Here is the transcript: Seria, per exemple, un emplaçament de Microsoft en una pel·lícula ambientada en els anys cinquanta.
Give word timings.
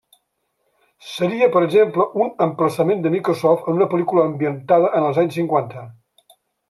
Seria, 1.09 1.49
per 1.55 1.61
exemple, 1.65 2.07
un 2.25 2.31
emplaçament 2.45 3.03
de 3.05 3.11
Microsoft 3.17 3.69
en 3.75 3.77
una 3.81 3.89
pel·lícula 3.93 4.25
ambientada 4.31 4.91
en 5.01 5.07
els 5.11 5.21
anys 5.25 5.39
cinquanta. 5.43 5.85